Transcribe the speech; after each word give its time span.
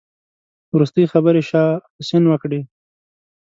وروستۍ 0.75 1.05
خبرې 1.13 1.41
شاه 1.49 1.71
حسين 1.97 2.23
وکړې. 2.27 2.59